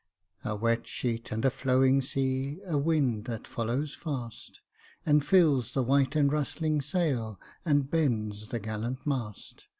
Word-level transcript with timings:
"A 0.43 0.55
wet 0.55 0.87
sheet 0.87 1.31
and 1.31 1.45
a 1.45 1.51
flowing 1.51 2.01
sea, 2.01 2.59
A 2.65 2.75
wind 2.75 3.25
that 3.25 3.45
follows 3.45 3.93
fast. 3.93 4.59
And 5.05 5.23
fills 5.23 5.73
the 5.73 5.83
white 5.83 6.15
and 6.15 6.31
rustling 6.31 6.81
sail, 6.81 7.39
And 7.65 7.87
bends 7.87 8.47
the 8.47 8.57
gallant 8.59 9.05
mast. 9.05 9.67